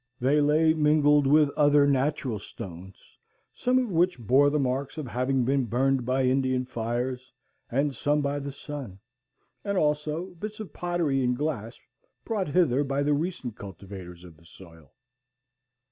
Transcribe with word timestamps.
They 0.19 0.41
lay 0.41 0.73
mingled 0.73 1.27
with 1.27 1.51
other 1.51 1.85
natural 1.85 2.39
stones, 2.39 2.95
some 3.53 3.77
of 3.77 3.89
which 3.91 4.17
bore 4.17 4.49
the 4.49 4.57
marks 4.57 4.97
of 4.97 5.05
having 5.05 5.45
been 5.45 5.65
burned 5.65 6.07
by 6.07 6.23
Indian 6.23 6.65
fires, 6.65 7.31
and 7.69 7.93
some 7.93 8.19
by 8.19 8.39
the 8.39 8.51
sun, 8.51 8.97
and 9.63 9.77
also 9.77 10.33
bits 10.39 10.59
of 10.59 10.73
pottery 10.73 11.23
and 11.23 11.37
glass 11.37 11.79
brought 12.25 12.47
hither 12.47 12.83
by 12.83 13.03
the 13.03 13.13
recent 13.13 13.55
cultivators 13.55 14.23
of 14.23 14.37
the 14.37 14.45
soil. 14.47 14.91